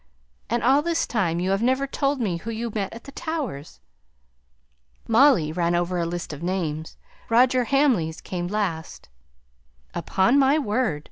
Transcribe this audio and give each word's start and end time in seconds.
And 0.49 0.63
all 0.63 0.81
this 0.81 1.05
time 1.05 1.39
you 1.39 1.51
have 1.51 1.61
never 1.61 1.85
told 1.85 2.19
me 2.19 2.37
who 2.37 2.49
you 2.49 2.71
met 2.73 2.91
at 2.91 3.03
the 3.03 3.11
Towers?" 3.11 3.79
Molly 5.07 5.51
ran 5.51 5.75
over 5.75 5.99
a 5.99 6.07
list 6.07 6.33
of 6.33 6.41
names. 6.41 6.97
Roger 7.29 7.65
Hamley's 7.65 8.19
came 8.19 8.47
last. 8.47 9.09
"Upon 9.93 10.39
my 10.39 10.57
word! 10.57 10.99